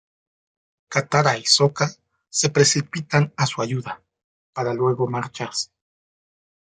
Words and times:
Katara 0.89 1.37
y 1.37 1.45
Sokka 1.45 1.87
se 2.27 2.49
precipitan 2.49 3.31
a 3.37 3.45
su 3.45 3.61
ayuda, 3.61 4.01
para 4.51 4.73
luego 4.73 5.07
marcharse. 5.07 5.69